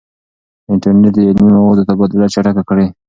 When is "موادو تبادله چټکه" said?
1.59-2.63